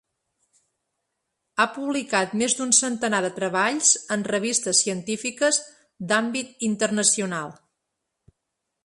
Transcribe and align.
Ha 1.57 1.65
publicat 1.73 2.33
més 2.41 2.55
d’un 2.61 2.73
centenar 2.77 3.19
de 3.25 3.31
treballs 3.35 3.91
en 4.17 4.25
revistes 4.31 4.81
científiques 4.87 5.61
d’àmbit 6.13 6.67
internacional. 6.73 7.55